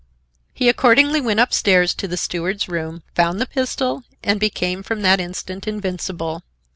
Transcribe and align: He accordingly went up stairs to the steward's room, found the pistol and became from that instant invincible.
He 0.55 0.67
accordingly 0.67 1.21
went 1.21 1.39
up 1.39 1.53
stairs 1.53 1.93
to 1.93 2.07
the 2.07 2.17
steward's 2.17 2.67
room, 2.67 3.03
found 3.13 3.39
the 3.39 3.45
pistol 3.45 4.03
and 4.23 4.39
became 4.39 4.81
from 4.81 5.03
that 5.03 5.19
instant 5.21 5.67
invincible. 5.67 6.41